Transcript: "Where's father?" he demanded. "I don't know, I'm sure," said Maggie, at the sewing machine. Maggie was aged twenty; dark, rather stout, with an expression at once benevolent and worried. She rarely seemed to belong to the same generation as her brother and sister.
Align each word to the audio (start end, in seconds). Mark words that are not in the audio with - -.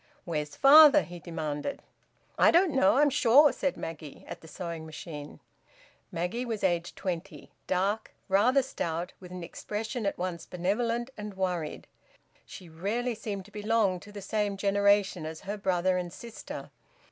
"Where's 0.25 0.55
father?" 0.55 1.03
he 1.03 1.19
demanded. 1.19 1.83
"I 2.35 2.49
don't 2.49 2.73
know, 2.73 2.97
I'm 2.97 3.11
sure," 3.11 3.51
said 3.53 3.77
Maggie, 3.77 4.25
at 4.27 4.41
the 4.41 4.47
sewing 4.47 4.83
machine. 4.83 5.39
Maggie 6.11 6.43
was 6.43 6.63
aged 6.63 6.95
twenty; 6.95 7.51
dark, 7.67 8.11
rather 8.27 8.63
stout, 8.63 9.13
with 9.19 9.31
an 9.31 9.43
expression 9.43 10.07
at 10.07 10.17
once 10.17 10.47
benevolent 10.47 11.11
and 11.19 11.35
worried. 11.35 11.85
She 12.47 12.67
rarely 12.67 13.13
seemed 13.13 13.45
to 13.45 13.51
belong 13.51 13.99
to 13.99 14.11
the 14.11 14.23
same 14.23 14.57
generation 14.57 15.23
as 15.23 15.41
her 15.41 15.55
brother 15.55 15.97
and 15.97 16.11
sister. 16.11 16.71